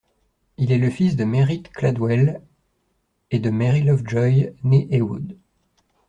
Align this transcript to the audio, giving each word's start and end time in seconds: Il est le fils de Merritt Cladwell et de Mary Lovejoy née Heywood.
Il 0.57 0.71
est 0.71 0.79
le 0.79 0.89
fils 0.89 1.15
de 1.15 1.25
Merritt 1.25 1.69
Cladwell 1.71 2.41
et 3.29 3.37
de 3.37 3.51
Mary 3.51 3.83
Lovejoy 3.83 4.51
née 4.63 4.87
Heywood. 4.89 5.37